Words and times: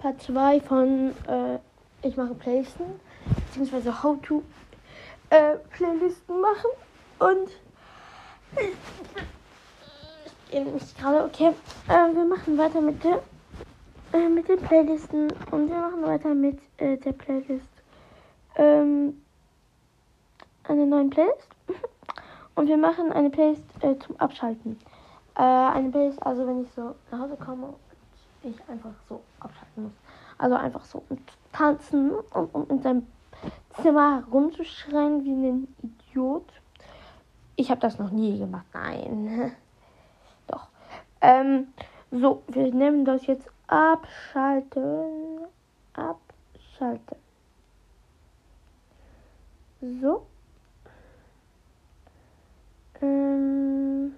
Part 0.00 0.22
2 0.22 0.60
von 0.62 1.14
äh, 1.28 1.58
Ich 2.02 2.16
mache 2.16 2.34
Playlisten, 2.34 2.86
beziehungsweise 3.46 4.02
How 4.02 4.16
to 4.22 4.42
äh, 5.28 5.56
Playlisten 5.76 6.40
machen. 6.40 6.70
Und 7.18 7.50
ich 10.48 10.54
erinnere 10.54 10.74
mich 10.74 10.96
gerade, 10.96 11.24
okay, 11.24 11.52
äh, 11.88 12.14
wir 12.14 12.24
machen 12.24 12.56
weiter 12.56 12.80
mit 12.80 13.04
der 13.04 13.20
äh, 14.14 14.28
mit 14.28 14.48
den 14.48 14.58
Playlisten 14.58 15.30
und 15.50 15.68
wir 15.68 15.76
machen 15.76 16.02
weiter 16.02 16.34
mit 16.34 16.58
äh, 16.78 16.96
der 16.96 17.12
Playlist. 17.12 17.68
Ähm, 18.56 19.20
eine 20.64 20.86
neuen 20.86 21.10
Playlist. 21.10 21.48
Und 22.56 22.66
wir 22.66 22.76
machen 22.76 23.12
eine 23.12 23.30
Playlist 23.30 23.62
äh, 23.80 23.96
zum 23.98 24.18
Abschalten. 24.18 24.78
Äh, 25.36 25.42
eine 25.42 25.90
Playlist, 25.90 26.22
also 26.22 26.46
wenn 26.46 26.64
ich 26.64 26.70
so 26.72 26.94
nach 27.10 27.20
Hause 27.20 27.36
komme 27.36 27.74
ich 28.42 28.56
einfach 28.68 28.92
so 29.08 29.22
abschalten 29.40 29.84
muss. 29.84 29.92
Also 30.38 30.56
einfach 30.56 30.84
so 30.84 31.02
tanzen 31.52 32.12
und 32.12 32.54
um 32.54 32.68
in 32.68 32.82
seinem 32.82 33.06
Zimmer 33.82 34.24
herumzuschreien 34.26 35.24
wie 35.24 35.48
ein 35.48 35.74
Idiot. 35.82 36.46
Ich 37.56 37.70
habe 37.70 37.80
das 37.80 37.98
noch 37.98 38.10
nie 38.10 38.38
gemacht. 38.38 38.66
Nein. 38.72 39.52
Doch. 40.46 40.68
Ähm, 41.20 41.68
so, 42.10 42.42
wir 42.48 42.72
nehmen 42.72 43.04
das 43.04 43.26
jetzt 43.26 43.48
abschalten. 43.66 45.46
Abschalten. 45.94 47.16
So. 49.80 50.26
Ähm, 53.00 54.14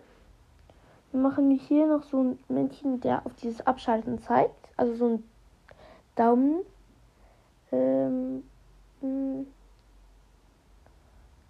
wir 1.32 1.42
machen 1.44 1.50
hier 1.66 1.86
noch 1.86 2.02
so 2.04 2.22
ein 2.22 2.38
Männchen, 2.48 3.00
der 3.00 3.24
auf 3.24 3.34
dieses 3.34 3.66
Abschalten 3.66 4.18
zeigt. 4.18 4.68
Also 4.76 4.94
so 4.94 5.08
ein 5.08 5.24
Daumen. 6.14 6.60
Ähm, 7.70 8.44
hm. 9.00 9.46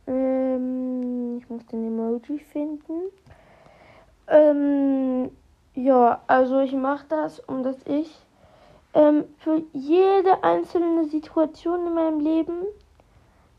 ähm, 0.06 1.38
ich 1.38 1.50
muss 1.50 1.66
den 1.66 1.86
Emoji 1.86 2.38
finden. 2.38 3.10
Ähm, 4.28 5.30
ja, 5.74 6.22
also 6.28 6.60
ich 6.60 6.74
mache 6.74 7.06
das, 7.08 7.40
um 7.40 7.64
dass 7.64 7.78
ich 7.86 8.24
ähm, 8.94 9.24
für 9.38 9.62
jede 9.72 10.44
einzelne 10.44 11.08
Situation 11.08 11.88
in 11.88 11.94
meinem 11.94 12.20
Leben 12.20 12.62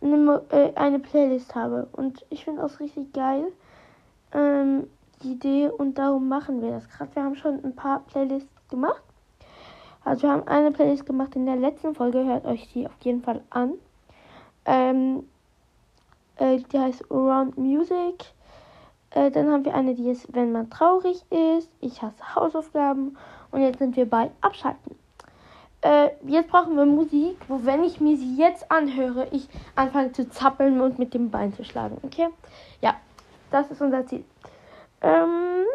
eine, 0.02 0.42
äh, 0.52 0.73
eine 0.75 1.00
Playlist 1.00 1.53
habe. 1.53 1.90
Und 1.92 2.25
ich 2.30 2.45
finde 2.45 2.62
das 2.62 2.80
richtig 2.80 3.12
geil, 3.12 3.52
ähm, 4.31 4.88
die 5.23 5.33
Idee. 5.33 5.69
Und 5.69 5.97
darum 5.97 6.27
machen 6.27 6.61
wir 6.61 6.71
das 6.71 6.89
gerade. 6.89 7.16
Wir 7.16 7.23
haben 7.23 7.35
schon 7.35 7.63
ein 7.63 7.75
paar 7.75 7.99
Playlists 7.99 8.49
gemacht. 8.69 9.03
Also 10.05 10.23
wir 10.23 10.31
haben 10.31 10.47
eine 10.47 10.71
Playlist 10.71 11.05
gemacht 11.05 11.35
in 11.35 11.45
der 11.45 11.55
letzten 11.55 11.95
Folge. 11.95 12.25
Hört 12.25 12.45
euch 12.45 12.71
die 12.73 12.85
auf 12.85 12.93
jeden 13.02 13.23
Fall 13.23 13.41
an. 13.49 13.73
Ähm, 14.66 15.27
äh, 16.38 16.57
die 16.57 16.79
heißt 16.79 17.09
Around 17.09 17.57
Music. 17.57 18.25
Äh, 19.11 19.31
dann 19.31 19.51
haben 19.51 19.63
wir 19.63 19.73
eine, 19.73 19.95
die 19.95 20.09
ist, 20.09 20.33
wenn 20.33 20.51
man 20.51 20.69
traurig 20.69 21.23
ist. 21.29 21.69
Ich 21.79 22.01
hasse 22.01 22.35
Hausaufgaben. 22.35 23.17
Und 23.51 23.61
jetzt 23.61 23.79
sind 23.79 23.95
wir 23.95 24.09
bei 24.09 24.31
Abschalten. 24.41 24.97
Äh, 25.81 26.09
jetzt 26.27 26.49
brauchen 26.49 26.75
wir 26.75 26.85
Musik, 26.85 27.38
wo 27.47 27.66
wenn 27.66 27.83
ich 27.83 27.99
mir 27.99 28.17
sie 28.17 28.35
jetzt 28.35 28.71
anhöre, 28.71 29.27
ich 29.31 29.47
anfange 29.75 30.13
zu 30.13 30.29
zappeln 30.29 30.79
und 30.81 30.97
mit 30.97 31.13
dem 31.13 31.29
Bein 31.29 31.53
zu 31.53 31.63
schlagen. 31.63 31.97
Okay? 32.03 32.29
Ja, 32.81 32.95
das 33.51 33.69
ist 33.69 33.81
unser 33.81 34.05
Ziel. 34.07 34.23
Ähm, 35.04 35.66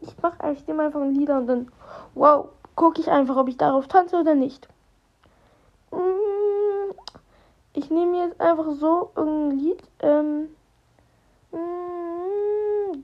ich 0.00 0.22
mache 0.22 0.40
eigentlich 0.40 0.68
immer 0.68 0.84
einfach 0.84 1.00
ein 1.00 1.14
Lieder 1.14 1.38
und 1.38 1.46
dann, 1.46 1.72
wow, 2.14 2.48
gucke 2.74 3.00
ich 3.00 3.10
einfach, 3.10 3.36
ob 3.36 3.48
ich 3.48 3.56
darauf 3.56 3.88
tanze 3.88 4.16
oder 4.16 4.34
nicht. 4.34 4.68
Ich 7.74 7.90
nehme 7.90 8.24
jetzt 8.24 8.40
einfach 8.40 8.70
so 8.72 9.10
irgendein 9.14 9.58
Lied. 9.58 9.82
Ähm, 10.00 10.48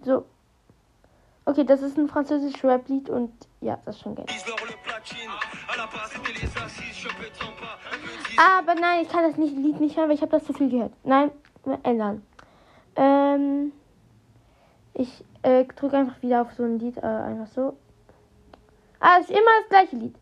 so. 0.04 0.24
Okay, 1.46 1.64
das 1.64 1.82
ist 1.82 1.98
ein 1.98 2.08
französisches 2.08 2.64
Rap-Lied 2.64 3.10
und 3.10 3.32
ja, 3.60 3.78
das 3.84 3.96
ist 3.96 4.02
schon 4.02 4.14
geil. 4.14 4.26
Aber 8.36 8.74
nein, 8.74 9.02
ich 9.02 9.08
kann 9.08 9.22
das 9.22 9.36
nicht, 9.36 9.54
Lied 9.56 9.80
nicht 9.80 9.96
hören, 9.96 10.08
weil 10.08 10.16
ich 10.16 10.22
habe 10.22 10.32
das 10.32 10.44
zu 10.44 10.52
viel 10.52 10.70
gehört. 10.70 10.92
Nein, 11.04 11.30
ändern. 11.82 12.22
Ähm, 12.96 13.72
ich 14.94 15.24
äh, 15.42 15.64
drücke 15.64 15.96
einfach 15.96 16.22
wieder 16.22 16.42
auf 16.42 16.52
so 16.52 16.62
ein 16.62 16.78
Lied, 16.78 16.96
äh, 16.98 17.00
einfach 17.00 17.48
so. 17.48 17.76
Ah, 19.00 19.18
ist 19.18 19.30
immer 19.30 19.40
das 19.60 19.68
gleiche 19.68 19.96
Lied. 19.96 20.14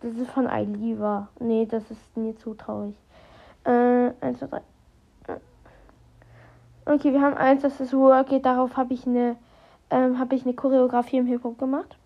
Das 0.00 0.14
ist 0.14 0.30
von 0.30 0.46
Ailiva. 0.46 1.28
Nee, 1.40 1.66
das 1.66 1.90
ist 1.90 2.16
mir 2.16 2.36
zu 2.36 2.54
traurig. 2.54 2.94
Äh, 3.64 4.10
1, 4.20 4.38
2, 4.38 4.60
3. 5.26 5.40
Okay, 6.84 7.12
wir 7.12 7.22
haben 7.22 7.34
eins, 7.34 7.62
das 7.62 7.80
ist 7.80 7.94
Work 7.94 8.30
It. 8.30 8.44
Darauf 8.44 8.76
habe 8.76 8.92
ich 8.92 9.06
eine, 9.06 9.36
ähm, 9.90 10.18
habe 10.18 10.34
ich 10.34 10.44
eine 10.44 10.52
Choreografie 10.52 11.16
im 11.16 11.26
Hip 11.26 11.42
Hop 11.42 11.58
gemacht. 11.58 11.96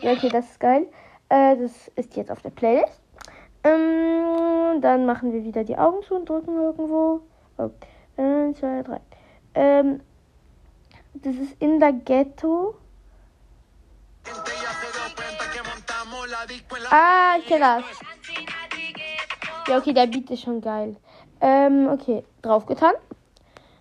Ja, 0.00 0.12
okay, 0.12 0.28
das 0.28 0.50
ist 0.50 0.60
geil. 0.60 0.86
Äh, 1.28 1.56
das 1.56 1.88
ist 1.96 2.16
jetzt 2.16 2.30
auf 2.30 2.42
der 2.42 2.50
Playlist. 2.50 3.00
Ähm, 3.64 4.80
dann 4.80 5.04
machen 5.04 5.32
wir 5.32 5.44
wieder 5.44 5.64
die 5.64 5.76
Augen 5.76 6.02
zu 6.02 6.14
und 6.14 6.28
drücken 6.28 6.56
irgendwo. 6.56 7.20
Oh. 7.58 7.70
Eins, 8.16 8.58
zwei, 8.58 8.82
drei. 8.82 9.00
Ähm, 9.54 10.00
das 11.14 11.34
ist 11.34 11.60
in 11.60 11.80
der 11.80 11.92
Ghetto. 11.92 12.74
Ah, 16.90 17.36
ich 17.38 17.46
kenne 17.46 17.60
das. 17.60 17.84
Ja, 19.68 19.78
okay, 19.78 19.92
der 19.92 20.06
Beat 20.06 20.30
ist 20.30 20.42
schon 20.42 20.60
geil. 20.60 20.96
Ähm, 21.40 21.88
okay, 21.90 22.24
draufgetan. 22.42 22.94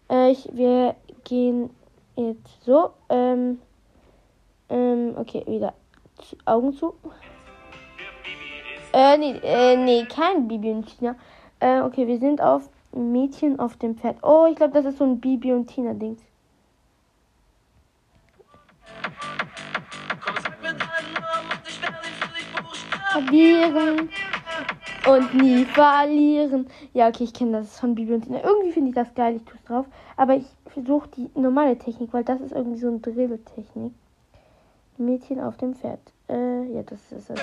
Äh, 0.09 0.31
ich, 0.31 0.49
wir 0.51 0.95
gehen 1.23 1.69
jetzt 2.15 2.63
so. 2.65 2.91
Ähm, 3.09 3.61
ähm, 4.69 5.15
okay, 5.17 5.43
wieder 5.47 5.73
Augen 6.45 6.73
zu. 6.73 6.95
Äh, 8.97 9.15
nee, 9.19 9.39
äh, 9.43 9.77
nee, 9.77 10.05
kein 10.05 10.47
Bibi 10.47 10.71
und 10.71 10.87
Tina. 10.87 11.15
Äh, 11.59 11.81
okay, 11.81 12.07
wir 12.07 12.17
sind 12.17 12.41
auf 12.41 12.67
Mädchen 12.93 13.59
auf 13.59 13.77
dem 13.77 13.95
Pferd. 13.95 14.17
Oh, 14.23 14.47
ich 14.49 14.55
glaube, 14.55 14.73
das 14.73 14.85
ist 14.85 14.97
so 14.97 15.03
ein 15.03 15.19
Bibi 15.19 15.53
und 15.53 15.67
Tina-Dings. 15.67 16.19
Verlieren 23.11 24.09
und 25.07 25.33
nie 25.35 25.65
verlieren. 25.65 26.67
Ja, 26.93 27.09
okay, 27.09 27.25
ich 27.25 27.35
kenne 27.35 27.59
das 27.59 27.79
von 27.79 27.93
Bibi 27.93 28.15
und 28.15 28.23
Tina. 28.23 28.43
Irgendwie 28.43 28.71
finde 28.71 28.89
ich 28.89 28.95
das 28.95 29.13
geil, 29.13 29.35
ich 29.35 29.43
tue 29.43 29.59
es 29.59 29.63
drauf. 29.65 29.85
Aber 30.15 30.37
ich 30.37 30.47
versuche 30.73 31.07
die 31.15 31.29
normale 31.35 31.77
Technik, 31.77 32.13
weil 32.13 32.23
das 32.23 32.41
ist 32.41 32.51
irgendwie 32.51 32.79
so 32.79 32.87
eine 32.87 32.97
Drill-Technik. 32.97 33.93
Mädchen 34.97 35.39
auf 35.39 35.55
dem 35.57 35.75
Pferd. 35.75 35.99
Äh, 36.27 36.63
ja, 36.73 36.81
das 36.81 36.99
ist 37.11 37.29
es. 37.29 37.39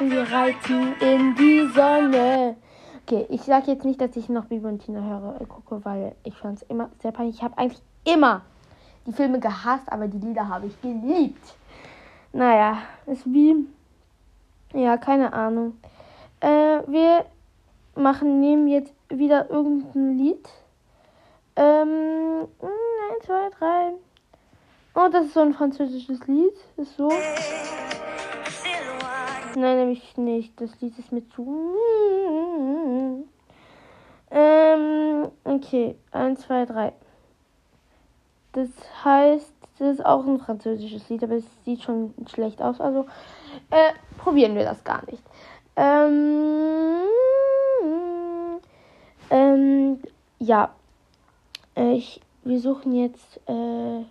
Wir 0.00 0.30
reiten 0.30 0.94
in 1.00 1.34
die 1.34 1.68
Sonne. 1.74 2.56
Okay, 3.02 3.26
ich 3.30 3.42
sage 3.42 3.72
jetzt 3.72 3.84
nicht, 3.84 4.00
dass 4.00 4.14
ich 4.16 4.28
noch 4.28 4.44
Bibi 4.44 4.66
und 4.66 4.84
Tina 4.84 5.00
höre, 5.00 5.40
äh, 5.40 5.44
gucke, 5.46 5.84
weil 5.84 6.14
ich 6.22 6.36
fand 6.36 6.58
es 6.58 6.68
immer 6.68 6.90
sehr 7.00 7.10
peinlich. 7.10 7.36
Ich 7.36 7.42
habe 7.42 7.58
eigentlich 7.58 7.82
immer 8.04 8.42
die 9.06 9.12
Filme 9.12 9.40
gehasst, 9.40 9.90
aber 9.90 10.06
die 10.06 10.18
Lieder 10.18 10.48
habe 10.48 10.66
ich 10.66 10.80
geliebt. 10.82 11.54
Naja, 12.32 12.78
ist 13.06 13.26
wie. 13.26 13.66
Ja, 14.72 14.98
keine 14.98 15.32
Ahnung. 15.32 15.78
Äh, 16.40 16.82
wir 16.86 17.24
machen, 17.96 18.38
nehmen 18.40 18.68
jetzt 18.68 18.92
wieder 19.08 19.50
irgendein 19.50 20.16
Lied. 20.16 20.48
Ähm, 21.56 22.46
1, 22.60 23.26
2, 23.26 23.50
3. 23.58 23.92
Oh, 24.94 25.08
das 25.10 25.26
ist 25.26 25.34
so 25.34 25.40
ein 25.40 25.54
französisches 25.54 26.26
Lied. 26.28 26.54
Ist 26.76 26.96
so. 26.96 27.10
Nein, 29.58 29.76
nämlich 29.76 30.16
nicht. 30.16 30.60
Das 30.60 30.80
Lied 30.80 30.96
ist 31.00 31.10
mir 31.10 31.28
zu. 31.30 31.74
Ähm, 34.30 35.28
okay. 35.42 35.96
1, 36.12 36.42
2, 36.42 36.64
3. 36.66 36.92
Das 38.52 38.68
heißt, 39.04 39.52
das 39.80 39.88
ist 39.94 40.06
auch 40.06 40.24
ein 40.24 40.38
französisches 40.38 41.08
Lied, 41.08 41.24
aber 41.24 41.34
es 41.34 41.64
sieht 41.64 41.82
schon 41.82 42.14
schlecht 42.28 42.62
aus. 42.62 42.80
Also 42.80 43.06
äh, 43.70 43.94
probieren 44.18 44.54
wir 44.54 44.64
das 44.64 44.84
gar 44.84 45.04
nicht. 45.06 45.24
Ähm, 45.74 47.02
ähm, 49.28 50.00
ja. 50.38 50.72
Ich, 51.74 52.20
wir 52.44 52.60
suchen 52.60 52.92
jetzt. 52.94 53.40
Äh, 53.48 54.04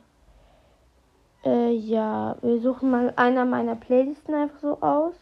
äh, 1.46 1.72
ja, 1.72 2.36
wir 2.42 2.60
suchen 2.60 2.92
mal 2.92 3.14
einer 3.16 3.46
meiner 3.46 3.76
Playlisten 3.76 4.36
einfach 4.36 4.60
so 4.60 4.82
aus. 4.82 5.16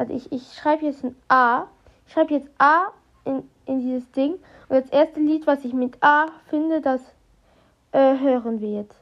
Also 0.00 0.14
ich, 0.14 0.32
ich 0.32 0.54
schreibe 0.54 0.86
jetzt 0.86 1.04
ein 1.04 1.14
A. 1.28 1.66
Ich 2.06 2.14
schreibe 2.14 2.32
jetzt 2.32 2.48
A 2.58 2.86
in, 3.26 3.46
in 3.66 3.80
dieses 3.80 4.10
Ding. 4.12 4.36
Und 4.70 4.76
das 4.82 4.88
erste 4.88 5.20
Lied, 5.20 5.46
was 5.46 5.62
ich 5.62 5.74
mit 5.74 6.02
A 6.02 6.28
finde, 6.48 6.80
das 6.80 7.02
äh, 7.92 8.18
hören 8.18 8.62
wir 8.62 8.70
jetzt. 8.70 8.96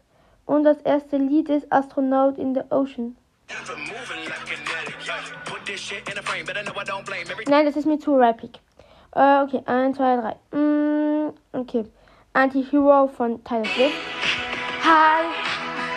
Und 0.44 0.64
das 0.64 0.78
erste 0.78 1.16
Lied 1.16 1.50
ist 1.50 1.72
Astronaut 1.72 2.36
in 2.36 2.52
the 2.52 2.62
Ocean. 2.70 3.16
Nein, 7.46 7.64
das 7.64 7.76
ist 7.76 7.86
mir 7.86 8.00
zu 8.00 8.16
rappig. 8.16 8.60
Äh, 9.14 9.42
okay, 9.42 9.62
1, 9.66 9.96
2, 9.96 10.36
3. 10.50 10.58
Mm, 10.58 11.32
okay. 11.52 11.84
Anti-Hero 12.32 13.06
von 13.06 13.44
Tyler 13.44 13.64
Swift. 13.66 13.94
Hi, 14.82 15.28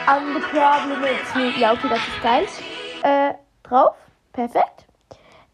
I'm 0.06 0.36
the 0.36 0.42
problem, 0.42 1.04
it's 1.06 1.33
me. 1.33 1.59
Ja, 1.59 1.74
okay, 1.74 1.89
das 1.89 2.00
ist 2.07 2.21
geil. 2.21 2.47
Äh, 3.01 3.33
drauf. 3.63 3.95
Perfekt. 4.31 4.81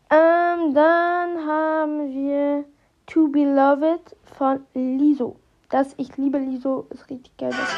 Ähm, 0.09 0.73
dann 0.73 1.45
haben 1.45 2.13
wir 2.13 2.63
To 3.07 3.27
Beloved 3.27 4.15
von 4.37 4.65
Liso. 4.73 5.35
Das 5.69 5.93
Ich 5.97 6.15
liebe 6.15 6.37
Liso 6.37 6.87
ist 6.91 7.09
richtig 7.09 7.35
geil. 7.37 7.49
Das 7.49 7.69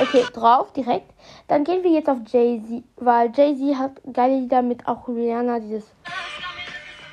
Okay, 0.00 0.24
drauf 0.32 0.72
direkt. 0.72 1.12
Dann 1.46 1.62
gehen 1.62 1.84
wir 1.84 1.90
jetzt 1.92 2.08
auf 2.08 2.18
Jay-Z, 2.26 2.82
weil 2.96 3.30
Jay-Z 3.32 3.78
hat 3.78 3.92
geile 4.12 4.40
Lieder 4.40 4.62
mit 4.62 4.86
auch 4.88 5.06
Rihanna, 5.06 5.60
dieses 5.60 5.84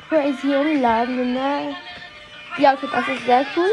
Crazy 0.10 0.52
in 0.52 0.82
Love. 0.82 1.76
Ja, 2.58 2.74
okay, 2.74 2.88
das 2.92 3.08
ist 3.08 3.26
sehr 3.26 3.46
cool. 3.56 3.70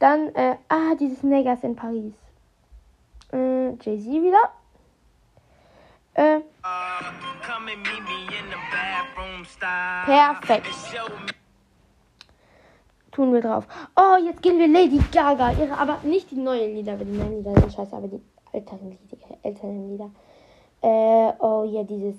Dann, 0.00 0.34
äh, 0.34 0.56
ah, 0.68 0.96
dieses 0.98 1.22
Negas 1.22 1.62
in 1.62 1.76
Paris. 1.76 2.14
Äh, 3.32 3.70
Jay-Z 3.80 4.04
wieder. 4.04 4.57
Äh, 6.18 6.40
perfekt. 10.04 10.66
Tun 13.12 13.32
wir 13.32 13.40
drauf. 13.40 13.64
Oh, 13.94 14.16
jetzt 14.24 14.42
gehen 14.42 14.58
wir 14.58 14.66
Lady 14.66 15.00
Gaga. 15.12 15.52
Ihre, 15.52 15.78
aber 15.78 15.98
nicht 16.02 16.28
die 16.32 16.36
neuen 16.36 16.74
Lieder, 16.74 16.98
weil 16.98 17.06
die 17.06 17.16
neuen 17.16 17.36
Lieder 17.38 17.54
sind 17.60 17.72
scheiße, 17.72 17.94
aber 17.96 18.08
die 18.08 18.20
älteren 18.52 18.90
Lieder. 18.90 19.38
Älteren 19.44 19.90
Lieder. 19.90 20.10
Äh, 20.82 21.32
oh 21.38 21.62
ja, 21.70 21.84
dieses. 21.84 22.16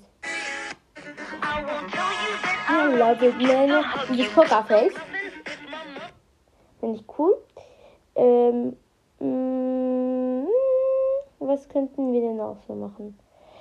I 2.69 2.95
love 2.95 3.25
it, 3.25 3.37
man. 3.37 3.83
Dieses 4.13 4.33
Pokerface. 4.33 4.93
Finde 6.79 6.99
ich 6.99 7.05
cool. 7.17 7.35
Ähm, 8.15 8.77
mh, 9.19 10.47
was 11.39 11.67
könnten 11.67 12.13
wir 12.13 12.21
denn 12.21 12.39
auch 12.39 12.57
so 12.65 12.75
machen? 12.75 13.17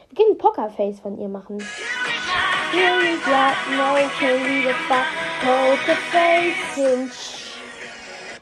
Wir 0.09 0.25
können 0.25 0.39
Pokerface 0.39 1.01
von 1.01 1.19
ihr 1.19 1.29
machen. 1.29 1.59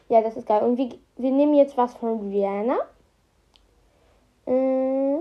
Ja, 0.08 0.20
das 0.20 0.36
ist 0.36 0.46
geil. 0.46 0.62
Und 0.62 0.76
wir, 0.76 0.90
wir 1.16 1.30
nehmen 1.30 1.54
jetzt 1.54 1.76
was 1.76 1.94
von 1.94 2.28
Rihanna. 2.28 2.78
Äh, 4.46 5.14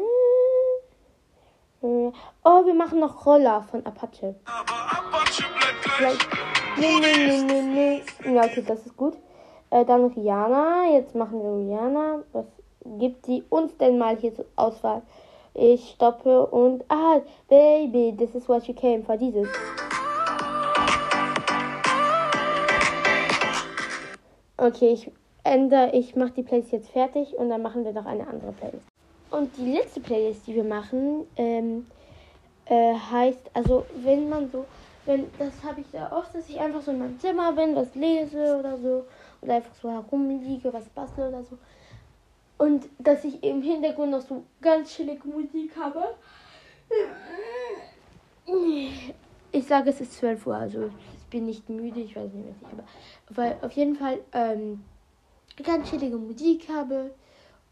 äh, 1.81 2.11
oh, 2.43 2.65
wir 2.65 2.73
machen 2.73 2.99
noch 2.99 3.25
Roller 3.25 3.63
von 3.69 3.85
Apache. 3.85 4.35
Nee, 6.77 6.99
nee, 6.99 7.41
nee, 7.41 7.61
nee. 7.61 8.03
Ja, 8.33 8.43
okay, 8.43 8.63
das 8.67 8.85
ist 8.85 8.95
gut. 8.95 9.15
Äh, 9.71 9.85
dann 9.85 10.05
Rihanna. 10.05 10.89
Jetzt 10.91 11.15
machen 11.15 11.41
wir 11.41 11.75
Rihanna. 11.75 12.23
Was 12.33 12.45
gibt 12.99 13.25
sie 13.25 13.43
uns 13.49 13.75
denn 13.77 13.97
mal 13.97 14.15
hier 14.17 14.35
zur 14.35 14.45
Auswahl? 14.55 15.01
Ich 15.57 15.91
stoppe 15.91 16.47
und. 16.47 16.83
Ah, 16.89 17.21
Baby, 17.47 18.13
this 18.17 18.35
is 18.35 18.49
what 18.49 18.67
you 18.67 18.73
came 18.73 19.03
for. 19.03 19.15
Dieses. 19.15 19.47
Okay, 24.57 24.91
ich 24.91 25.11
ändere, 25.45 25.91
ich 25.93 26.15
mache 26.17 26.31
die 26.31 26.43
Playlist 26.43 26.73
jetzt 26.73 26.89
fertig 26.89 27.37
und 27.37 27.49
dann 27.49 27.61
machen 27.61 27.85
wir 27.85 27.93
noch 27.93 28.05
eine 28.05 28.27
andere 28.27 28.51
Playlist. 28.51 28.85
Und 29.31 29.55
die 29.55 29.71
letzte 29.71 30.01
Playlist, 30.01 30.45
die 30.45 30.55
wir 30.55 30.63
machen, 30.65 31.25
ähm, 31.37 31.85
äh, 32.65 32.93
heißt, 32.93 33.51
also 33.53 33.85
wenn 34.03 34.27
man 34.27 34.49
so, 34.51 34.65
wenn, 35.05 35.27
das 35.39 35.53
habe 35.63 35.81
ich 35.81 35.87
sehr 35.87 36.11
oft, 36.11 36.35
dass 36.35 36.49
ich 36.49 36.59
einfach 36.59 36.81
so 36.81 36.91
in 36.91 36.99
meinem 36.99 37.19
Zimmer 37.19 37.53
bin, 37.53 37.75
was 37.75 37.95
lese 37.95 38.57
oder 38.59 38.77
so, 38.77 39.05
oder 39.41 39.55
einfach 39.55 39.75
so 39.81 39.89
herumliege, 39.89 40.73
was 40.73 40.83
bastle 40.89 41.29
oder 41.29 41.43
so. 41.43 41.57
Und 42.57 42.87
dass 42.99 43.23
ich 43.23 43.43
im 43.43 43.61
Hintergrund 43.61 44.11
noch 44.11 44.21
so 44.21 44.43
ganz 44.61 44.95
chillige 44.95 45.27
Musik 45.27 45.75
habe. 45.75 46.15
Ich 49.51 49.65
sage, 49.67 49.89
es 49.89 50.01
ist 50.01 50.13
12 50.13 50.47
Uhr, 50.47 50.55
also 50.55 50.89
ich 51.17 51.25
bin 51.29 51.45
nicht 51.45 51.69
müde, 51.69 51.99
ich 51.99 52.15
weiß 52.15 52.31
nicht, 52.31 52.47
was 52.47 52.55
ich 52.61 52.67
habe. 52.67 52.83
Weil 53.29 53.57
auf 53.61 53.71
jeden 53.73 53.95
Fall 53.95 54.19
ähm, 54.31 54.83
ganz 55.63 55.89
chillige 55.89 56.17
Musik 56.17 56.67
habe. 56.69 57.11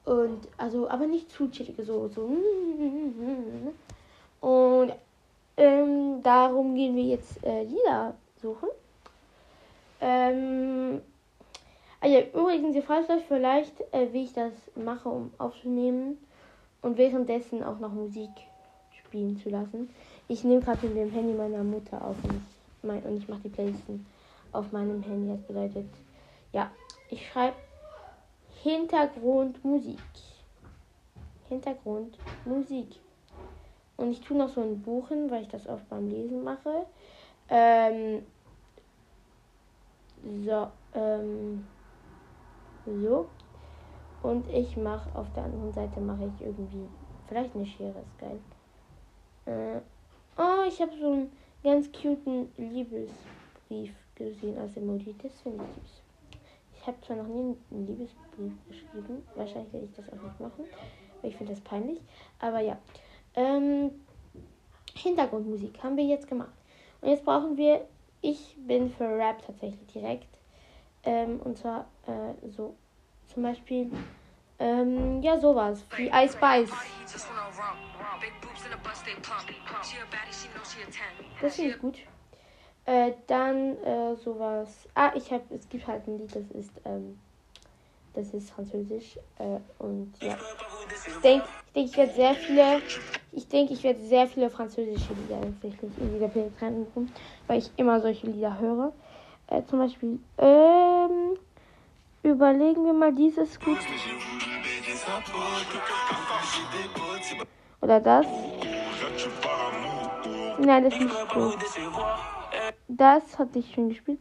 Und 0.06 0.48
also, 0.58 0.90
aber 0.90 1.08
nicht 1.08 1.32
zu 1.32 1.50
chillige, 1.50 1.84
so, 1.84 2.10
so. 2.10 2.38
Und 4.42 4.94
ähm, 5.56 6.22
darum 6.22 6.76
gehen 6.76 6.96
wir 6.96 7.04
jetzt 7.04 7.42
äh, 7.46 7.64
Lieder 7.64 8.16
suchen. 8.42 8.70
Ähm, 10.02 10.73
ja, 12.14 12.22
übrigens, 12.22 12.76
ihr 12.76 12.84
fragt 12.84 13.10
euch 13.10 13.24
vielleicht, 13.28 13.82
äh, 13.92 14.12
wie 14.12 14.26
ich 14.26 14.34
das 14.34 14.54
mache, 14.76 15.10
um 15.10 15.32
aufzunehmen 15.40 16.18
und 16.84 16.98
währenddessen 16.98 17.64
auch 17.64 17.80
noch 17.80 17.92
Musik 17.92 18.30
spielen 18.92 19.38
zu 19.38 19.50
lassen. 19.50 19.90
Ich 20.28 20.44
nehme 20.44 20.62
gerade 20.62 20.86
mit 20.86 20.96
dem 20.96 21.12
Handy 21.12 21.34
meiner 21.34 21.64
Mutter 21.64 22.04
auf 22.06 22.16
und 22.24 22.36
ich, 22.36 22.84
mein, 22.84 23.18
ich 23.18 23.28
mache 23.28 23.42
die 23.42 23.50
Playlisten 23.50 24.06
auf 24.52 24.72
meinem 24.72 25.02
Handy. 25.02 25.36
Das 25.36 25.42
bedeutet, 25.42 25.88
ja, 26.52 26.72
ich 27.10 27.28
schreibe 27.28 27.56
Hintergrundmusik. 28.62 29.98
Hintergrundmusik. 31.50 33.00
Und 33.98 34.12
ich 34.12 34.22
tue 34.22 34.38
noch 34.38 34.50
so 34.50 34.62
ein 34.62 34.82
Buch 34.82 35.08
hin, 35.08 35.32
weil 35.32 35.44
ich 35.44 35.50
das 35.50 35.68
oft 35.68 35.90
beim 35.90 36.10
Lesen 36.10 36.44
mache. 36.44 36.86
Ähm, 37.50 38.24
so, 40.46 40.68
ähm, 40.94 41.66
so. 42.86 43.28
Und 44.22 44.48
ich 44.50 44.78
mache 44.78 45.10
auf 45.18 45.28
der 45.34 45.44
anderen 45.44 45.74
Seite 45.74 46.00
mache 46.00 46.32
ich 46.34 46.46
irgendwie 46.46 46.88
vielleicht 47.28 47.56
eine 47.56 47.66
Schere, 47.66 48.00
ist 48.00 48.18
geil. 48.18 48.40
Äh, 49.46 49.82
oh, 50.38 50.68
ich 50.68 50.82
habe 50.82 50.92
so 51.00 51.12
einen 51.12 51.32
ganz 51.64 51.92
cuten 51.92 52.50
Liebesbrief 52.58 53.94
gesehen 54.16 54.58
als 54.58 54.78
Emoji. 54.78 55.16
Das 55.22 55.42
finde 55.42 55.64
ich 55.64 55.84
süß. 55.84 56.02
Ich 56.76 56.88
habe 56.88 56.98
zwar 57.02 57.18
noch 57.18 57.28
nie 57.28 57.56
einen 57.72 57.88
Liebesbrief 57.88 58.54
geschrieben. 58.68 59.26
Wahrscheinlich 59.36 59.74
werde 59.74 59.86
ich 59.86 59.94
das 59.94 60.08
auch 60.08 60.22
nicht 60.22 60.40
machen. 60.40 60.66
Weil 61.22 61.32
ich 61.32 61.38
finde 61.38 61.54
das 61.54 61.62
peinlich. 61.62 62.02
Aber 62.40 62.60
ja. 62.60 62.78
Ähm, 63.36 63.92
Hintergrundmusik 64.96 65.82
haben 65.82 65.98
wir 65.98 66.06
jetzt 66.06 66.28
gemacht. 66.28 66.54
Und 67.02 67.10
jetzt 67.10 67.26
brauchen 67.26 67.58
wir, 67.58 67.86
ich 68.22 68.56
bin 68.66 68.90
für 68.90 69.06
Rap 69.06 69.46
tatsächlich 69.46 69.86
direkt. 69.88 70.28
Ähm, 71.04 71.40
und 71.42 71.58
zwar 71.58 71.88
äh, 72.08 72.50
so 72.50 72.76
zum 73.28 73.44
Beispiel, 73.44 73.92
ähm, 74.60 75.22
ja, 75.22 75.40
sowas 75.40 75.84
wie 75.98 76.08
Ice 76.08 76.34
Spice. 76.34 76.72
Das 81.42 81.56
finde 81.56 81.72
ich 81.72 81.80
gut. 81.80 81.98
Äh, 82.86 83.14
dann 83.28 83.78
äh, 83.84 84.16
sowas. 84.16 84.88
Ah, 84.94 85.12
ich 85.16 85.32
habe, 85.32 85.44
es 85.56 85.68
gibt 85.70 85.88
halt 85.88 86.06
ein 86.08 86.18
Lied, 86.18 86.36
das 86.36 86.50
ist, 86.52 86.82
ähm, 86.86 87.20
das 88.14 88.34
ist 88.34 88.52
französisch. 88.52 89.18
Äh, 89.40 89.60
und 89.80 90.14
ja. 90.22 90.38
Ich 91.08 91.22
denke, 91.22 91.48
ich, 91.74 91.74
denk, 91.74 91.88
ich 91.90 91.98
werde 91.98 92.14
sehr 92.14 92.36
viele, 92.36 92.82
ich 93.32 93.48
denke, 93.48 93.74
ich 93.74 93.84
werde 93.84 94.02
sehr 94.02 94.28
viele 94.28 94.50
französische 94.50 95.14
Lieder 95.14 95.42
tatsächlich 95.42 95.92
in 95.98 96.14
dieser 96.14 96.28
Playlist 96.28 96.62
reinrufen, 96.62 97.12
weil 97.48 97.60
ich 97.60 97.72
immer 97.78 98.02
solche 98.02 98.28
Lieder 98.28 98.60
höre. 98.60 98.94
Äh, 99.48 99.64
zum 99.64 99.80
Beispiel, 99.80 100.20
ähm, 100.38 100.93
überlegen 102.34 102.86
wir 102.86 102.94
mal 102.94 103.14
dieses 103.14 103.60
gut. 103.60 103.78
Oder 107.82 108.00
das. 108.00 108.26
Nein, 110.60 110.84
das 110.84 110.94
ist 110.94 111.02
nicht 111.02 111.34
gut. 111.34 111.58
Das 112.88 113.40
hatte 113.40 113.60
ich 113.60 113.74
schon 113.74 113.90
gespielt. 113.90 114.20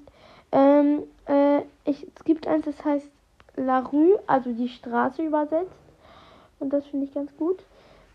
Ähm, 0.50 1.04
äh, 1.26 1.60
ich, 1.84 2.06
es 2.14 2.24
gibt 2.24 2.46
eins, 2.46 2.64
das 2.64 2.84
heißt 2.84 3.10
La 3.56 3.80
Rue, 3.80 4.18
also 4.26 4.52
die 4.52 4.68
Straße 4.68 5.22
übersetzt. 5.22 5.72
Und 6.58 6.70
das 6.70 6.86
finde 6.86 7.06
ich 7.06 7.14
ganz 7.14 7.34
gut. 7.36 7.60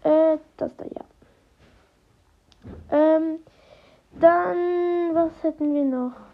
Äh, 0.04 0.38
das 0.58 0.76
da 0.78 0.86
ja. 0.86 1.06
Ähm, 2.92 3.40
dann, 4.20 5.14
was 5.14 5.32
hätten 5.44 5.74
wir 5.74 5.84
noch? 5.84 6.27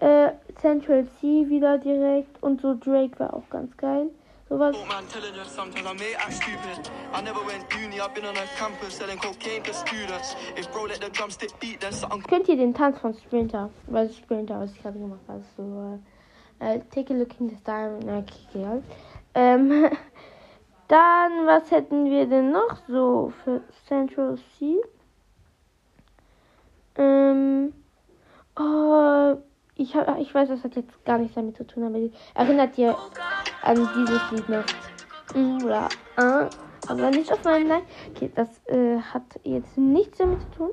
Äh, 0.00 0.30
Central 0.60 1.06
C 1.20 1.48
wieder 1.48 1.78
direkt 1.78 2.40
und 2.42 2.60
so 2.60 2.74
Drake 2.74 3.18
war 3.18 3.34
auch 3.34 3.48
ganz 3.50 3.76
geil. 3.76 4.10
Sowas. 4.48 4.74
Oh 4.80 4.86
man, 4.86 5.06
telling 5.08 5.34
you 5.34 5.44
sometimes 5.44 5.86
I 5.86 5.94
may 5.94 6.14
act 6.14 6.32
stupid. 6.34 6.90
I 7.12 7.20
never 7.20 7.44
went 7.44 7.64
uni, 7.74 8.00
I've 8.00 8.14
been 8.14 8.24
on 8.24 8.36
a 8.36 8.46
campus 8.56 8.96
selling 8.96 9.18
cocaine 9.18 9.62
to 9.64 9.74
students. 9.74 10.36
If 10.56 10.72
bro 10.72 10.84
let 10.84 11.00
the 11.00 11.10
drumstick 11.10 11.50
beat, 11.60 11.80
then 11.80 11.92
something 11.92 12.22
Kennt 12.22 12.48
ihr 12.48 12.56
den 12.56 12.72
Tanz 12.72 12.98
von 12.98 13.12
Sprinter? 13.12 13.70
Was 13.88 14.10
ist 14.10 14.18
Sprinter, 14.18 14.60
was 14.60 14.72
ich 14.72 14.80
gerade 14.82 14.98
gemacht 14.98 15.20
habe? 15.28 15.42
So, 15.56 16.00
äh, 16.60 16.76
äh, 16.76 16.80
take 16.94 17.12
a 17.12 17.16
look 17.16 17.38
in 17.40 17.50
the 17.50 17.56
star. 17.56 17.90
Na, 18.04 18.18
okay, 18.18 18.38
egal. 18.54 18.82
Ähm, 19.34 19.90
dann, 20.88 21.46
was 21.46 21.70
hätten 21.70 22.06
wir 22.06 22.26
denn 22.26 22.50
noch 22.50 22.78
so 22.88 23.32
für 23.44 23.60
Central 23.86 24.38
C? 24.58 24.76
Ähm, 26.96 27.74
oh, 28.58 29.36
ich, 29.78 29.94
hab, 29.94 30.18
ich 30.18 30.34
weiß, 30.34 30.48
das 30.48 30.64
hat 30.64 30.76
jetzt 30.76 31.04
gar 31.04 31.18
nichts 31.18 31.36
damit 31.36 31.56
zu 31.56 31.66
tun, 31.66 31.84
aber 31.84 31.98
erinnert 32.34 32.76
ihr 32.76 32.96
an 33.62 33.88
dieses 33.96 34.30
Lied 34.32 34.48
noch? 34.48 34.64
Oder, 35.64 35.88
äh, 36.16 36.50
aber 36.88 37.10
nicht 37.10 37.32
auf 37.32 37.44
meinem 37.44 37.68
Nein. 37.68 37.82
Okay, 38.10 38.30
das 38.34 38.48
äh, 38.66 38.98
hat 38.98 39.22
jetzt 39.44 39.78
nichts 39.78 40.18
damit 40.18 40.42
zu 40.42 40.50
tun. 40.50 40.70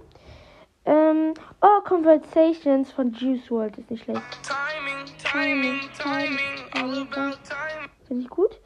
Ähm, 0.85 1.33
oh, 1.62 1.81
Conversations 1.83 2.91
von 2.91 3.12
Juice 3.13 3.50
WRLD 3.50 3.77
ist 3.77 3.91
nicht 3.91 4.03
schlecht. 4.03 4.21
timing, 4.43 5.05
timing, 5.17 5.79
timing, 5.97 6.38
all 6.74 7.01
about 7.01 7.38
timing. 7.43 7.89
Finde 8.07 8.24
ich 8.24 8.29
gut. 8.29 8.59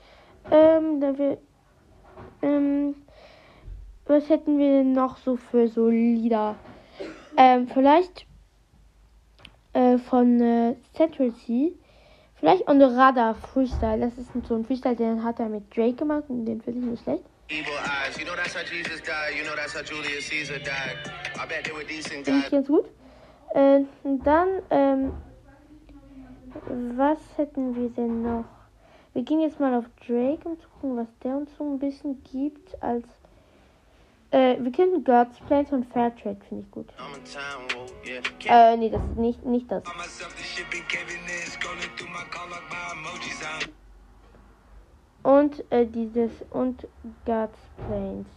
Ähm, 0.52 1.00
dann 1.00 1.18
wir, 1.18 1.38
ähm, 2.42 2.96
was 4.06 4.30
hätten 4.30 4.58
wir 4.58 4.80
denn 4.80 4.94
noch 4.94 5.18
so 5.18 5.38
für 5.38 5.68
so 5.68 5.88
Lieder? 5.88 6.56
Ähm, 7.38 7.68
vielleicht 7.68 8.26
äh, 9.74 9.98
von 9.98 10.42
äh, 10.42 10.76
Central 10.96 11.34
C. 11.34 11.74
Vielleicht 12.36 12.68
On 12.68 12.80
the 12.80 12.86
Radar 12.86 13.36
Freestyle. 13.36 14.00
Das 14.00 14.18
ist 14.18 14.32
so 14.48 14.56
ein 14.56 14.66
Freestyle, 14.66 14.96
den 14.96 15.24
hat 15.24 15.40
er 15.40 15.50
mit 15.50 15.76
Drake 15.76 15.94
gemacht 15.94 16.24
und 16.30 16.46
den 16.46 16.62
finde 16.62 16.80
ich 16.80 16.86
nicht 16.86 17.04
schlecht. 17.04 17.24
Evil 17.50 17.74
eyes, 17.84 18.18
you 18.18 18.26
know 18.26 18.36
that's 18.36 18.56
how 18.56 18.62
Jesus 18.62 19.02
died. 19.02 19.36
You 19.36 19.44
know 19.44 19.56
that's 19.56 19.74
how 19.74 19.82
Julius 19.82 20.30
Caesar 20.30 20.60
died. 20.60 20.98
I 21.36 21.48
bet 21.48 21.64
they 21.64 21.74
were 21.74 21.84
decent 21.84 22.26
Finde 22.26 22.46
ich 22.46 22.52
ganz 22.52 22.68
gut. 22.68 22.86
Äh, 23.56 23.82
und 24.04 24.26
dann, 24.26 24.48
ähm, 24.70 25.14
was 26.96 27.18
hätten 27.38 27.76
wir 27.76 27.90
denn 27.90 28.22
noch? 28.22 28.46
Wir 29.14 29.24
gehen 29.24 29.42
jetzt 29.42 29.60
mal 29.60 29.74
auf 29.74 29.86
Drake, 30.08 30.48
um 30.48 30.60
zu 30.60 30.70
gucken, 30.70 30.98
was 30.98 31.08
der 31.24 31.36
uns 31.36 31.50
so 31.58 31.64
ein 31.64 31.80
bisschen 31.80 32.24
gibt 32.24 32.82
als. 32.84 33.06
Äh, 34.32 34.58
wir 34.60 34.72
kennen 34.72 35.04
God's 35.04 35.40
Plan 35.48 35.66
von 35.66 35.84
Fairtrade, 35.84 36.38
finde 36.48 36.64
ich 36.64 36.72
gut. 36.72 36.88
Äh, 38.46 38.78
nee, 38.78 38.90
das 38.90 39.02
ist 39.04 39.18
nicht, 39.18 39.44
nicht 39.44 39.72
das. 39.72 39.84
Und 45.24 45.72
äh, 45.72 45.86
dieses 45.86 46.32
und 46.52 46.88
God's 47.26 47.60
Planes. 47.88 48.28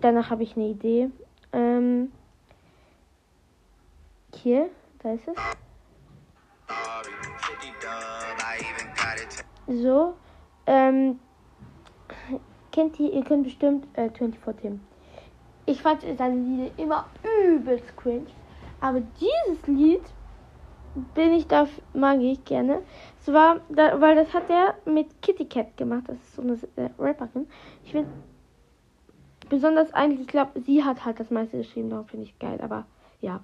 Danach 0.00 0.30
habe 0.30 0.42
ich 0.44 0.56
eine 0.56 0.68
Idee. 0.68 1.10
Ähm, 1.52 2.12
hier, 4.34 4.70
da 5.02 5.12
ist 5.12 5.28
es. 5.28 5.36
Sorry, 6.68 7.12
50 7.38 7.72
dub, 7.80 7.90
I 8.40 8.60
even 8.60 8.88
got 8.94 9.20
it. 9.20 9.44
So, 9.82 10.14
ähm, 10.66 11.18
kennt 12.72 12.98
ihr, 12.98 13.12
ihr 13.12 13.22
könnt 13.22 13.44
bestimmt 13.44 13.86
äh, 13.96 14.10
24 14.10 14.62
Tim. 14.62 14.80
Ich 15.66 15.80
fand 15.80 16.02
seine 16.18 16.34
Lieder 16.34 16.70
immer 16.76 17.06
übelst 17.46 17.96
cringe. 17.96 18.26
Aber 18.80 19.00
dieses 19.20 19.66
Lied 19.68 20.02
bin 21.14 21.32
ich 21.32 21.46
da, 21.46 21.68
mag 21.94 22.20
ich 22.20 22.44
gerne. 22.44 22.82
Es 23.20 23.32
war, 23.32 23.60
da, 23.68 24.00
weil 24.00 24.16
das 24.16 24.34
hat 24.34 24.50
er 24.50 24.74
mit 24.84 25.22
Kitty 25.22 25.44
Cat 25.44 25.76
gemacht. 25.76 26.04
Das 26.08 26.16
ist 26.16 26.34
so 26.34 26.42
eine 26.42 26.58
äh, 26.76 26.90
Rapperin. 26.98 27.46
Ich 27.84 27.92
finde 27.92 28.10
besonders 29.48 29.92
eigentlich, 29.94 30.22
ich 30.22 30.26
glaube, 30.26 30.60
sie 30.60 30.82
hat 30.82 31.04
halt 31.04 31.20
das 31.20 31.30
meiste 31.30 31.58
geschrieben. 31.58 31.90
Darum 31.90 32.06
finde 32.06 32.24
ich 32.24 32.38
geil. 32.38 32.58
Aber 32.60 32.84
ja. 33.20 33.40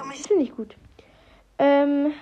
Das 0.00 0.26
finde 0.26 0.42
ich 0.42 0.56
gut. 0.56 0.76
Ähm, 1.62 2.12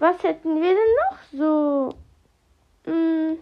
was 0.00 0.20
hätten 0.24 0.60
wir 0.60 0.74
denn 0.74 0.94
noch 1.10 1.18
so? 1.32 2.90
Mm, 2.90 3.38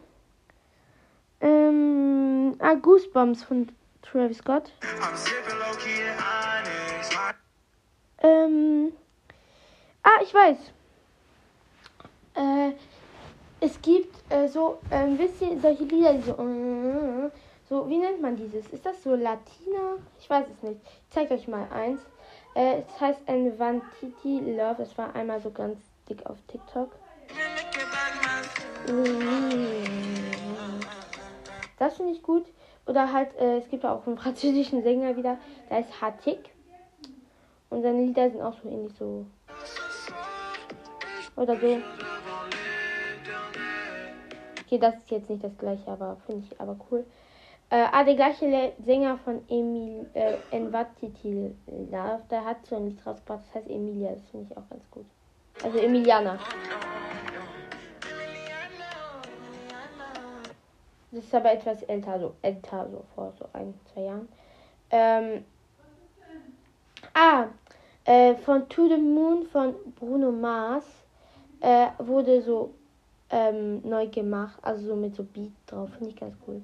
ähm, 1.40 2.54
ah, 2.58 2.74
Goosebumps 2.74 3.42
von 3.44 3.66
Travis 4.02 4.38
Scott. 4.38 4.70
Ähm, 8.18 8.92
ah, 10.02 10.20
ich 10.22 10.34
weiß. 10.34 10.58
Äh, 12.34 12.72
es 13.60 13.80
gibt 13.80 14.14
äh, 14.30 14.48
so, 14.48 14.80
ähm, 14.90 15.18
wisst 15.18 15.40
ihr, 15.40 15.58
solche 15.58 15.84
Lieder, 15.84 16.12
die 16.12 16.22
so, 16.24 16.32
äh, 16.32 17.30
so, 17.70 17.88
wie 17.88 17.96
nennt 17.96 18.20
man 18.20 18.36
dieses? 18.36 18.66
Ist 18.68 18.84
das 18.84 19.02
so 19.02 19.14
Latina? 19.14 19.96
Ich 20.20 20.28
weiß 20.28 20.44
es 20.46 20.62
nicht. 20.62 20.80
Ich 20.84 21.08
zeige 21.08 21.32
euch 21.32 21.48
mal 21.48 21.66
eins. 21.72 22.02
Äh, 22.56 22.78
es 22.80 23.00
heißt 23.00 23.20
Vantiti 23.58 24.40
Love. 24.40 24.76
Das 24.78 24.96
war 24.96 25.14
einmal 25.14 25.40
so 25.40 25.50
ganz 25.50 25.78
dick 26.08 26.24
auf 26.24 26.38
TikTok. 26.48 26.90
Das 31.78 31.96
finde 31.96 32.12
ich 32.12 32.22
gut. 32.22 32.46
Oder 32.86 33.12
halt, 33.12 33.36
äh, 33.38 33.58
es 33.58 33.68
gibt 33.68 33.84
auch 33.84 34.06
einen 34.06 34.16
französischen 34.22 34.82
Sänger 34.82 35.16
wieder, 35.16 35.38
der 35.68 35.80
ist 35.80 36.00
Hatik. 36.00 36.50
Und 37.68 37.82
seine 37.82 38.00
Lieder 38.02 38.30
sind 38.30 38.40
auch 38.40 38.54
so 38.62 38.70
ähnlich 38.70 38.92
so. 38.98 39.26
Oder 41.36 41.60
so. 41.60 41.78
Okay, 44.64 44.78
das 44.78 44.96
ist 44.96 45.10
jetzt 45.10 45.28
nicht 45.28 45.44
das 45.44 45.58
gleiche, 45.58 45.90
aber 45.90 46.16
finde 46.26 46.46
ich 46.50 46.60
aber 46.60 46.76
cool. 46.90 47.04
Äh, 47.68 47.86
ah, 47.90 48.04
der 48.04 48.14
gleiche 48.14 48.46
Le 48.48 48.72
Sänger 48.84 49.18
von 49.18 49.42
Emil, 49.48 50.06
äh, 50.14 50.34
Envatiti 50.52 51.50
Love, 51.66 52.22
der 52.30 52.44
hat 52.44 52.64
so 52.64 52.76
ein 52.76 52.86
Lied 52.86 53.04
rausgebracht, 53.04 53.40
das 53.48 53.54
heißt 53.56 53.70
Emilia, 53.70 54.12
das 54.12 54.22
finde 54.30 54.46
ich 54.48 54.56
auch 54.56 54.68
ganz 54.70 54.88
gut. 54.90 55.06
Also 55.64 55.78
Emiliana. 55.78 56.38
Das 61.10 61.24
ist 61.24 61.34
aber 61.34 61.52
etwas 61.52 61.82
älter, 61.84 62.20
so 62.20 62.34
älter, 62.42 62.88
so 62.90 63.02
vor 63.14 63.32
so 63.38 63.48
ein, 63.52 63.74
zwei 63.92 64.02
Jahren. 64.02 64.28
Ähm, 64.90 65.44
ah, 67.14 67.46
äh, 68.04 68.36
von 68.36 68.68
To 68.68 68.86
the 68.86 68.96
Moon 68.96 69.46
von 69.46 69.74
Bruno 69.98 70.30
Mars 70.30 70.84
äh, 71.60 71.88
wurde 71.98 72.42
so 72.42 72.74
ähm, 73.30 73.80
neu 73.82 74.06
gemacht, 74.06 74.58
also 74.62 74.86
so 74.86 74.94
mit 74.94 75.16
so 75.16 75.24
Beat 75.24 75.52
drauf, 75.66 75.90
finde 75.94 76.10
ich 76.10 76.16
ganz 76.16 76.36
cool. 76.46 76.62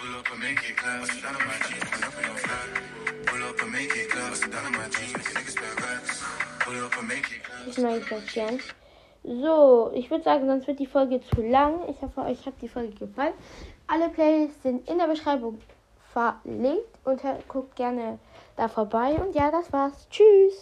Pull 0.00 0.16
up 0.16 0.32
and 0.32 0.40
make 0.40 0.70
it 0.70 0.76
clap. 0.78 1.00
Bust 1.00 1.18
it 1.18 1.22
down 1.22 1.36
on 1.36 1.46
my 1.46 1.52
G. 1.68 1.74
Pull 1.78 2.04
up 2.04 2.14
no 2.22 2.34
flat. 2.36 3.26
Pull 3.26 3.42
up 3.42 3.60
and 3.60 3.70
make 3.70 3.94
it 3.94 4.08
clap. 4.08 4.30
Bust 4.30 4.44
it 4.46 4.52
down 4.52 4.64
on 4.64 4.72
my 4.72 4.88
G. 4.88 5.12
Make 5.12 5.28
niggas 5.28 5.50
spend 5.50 5.80
racks. 5.82 6.24
Pull 6.60 6.84
up 6.84 6.96
and 6.98 7.08
make 7.08 7.30
it 7.30 7.44
clap. 7.44 7.66
Ich 7.68 7.76
mag 7.76 8.08
das 8.08 8.32
gern. 8.32 8.60
So, 9.24 9.90
ich 9.94 10.10
würde 10.10 10.24
sagen, 10.24 10.46
sonst 10.46 10.66
wird 10.66 10.78
die 10.78 10.86
Folge 10.86 11.20
zu 11.20 11.42
lang. 11.42 11.86
Ich 11.90 12.00
hoffe, 12.00 12.22
euch 12.22 12.46
hat 12.46 12.54
die 12.62 12.68
Folge 12.68 12.94
gefallen. 12.94 13.34
Alle 13.88 14.08
Playlists 14.08 14.62
sind 14.62 14.88
in 14.88 14.96
der 14.96 15.06
Beschreibung 15.06 15.60
verlinkt 16.14 16.88
und 17.04 17.20
guckt 17.48 17.76
gerne 17.76 18.18
da 18.56 18.68
vorbei. 18.68 19.16
Und 19.16 19.34
ja, 19.34 19.50
das 19.50 19.70
war's. 19.70 20.08
Tschüss. 20.08 20.54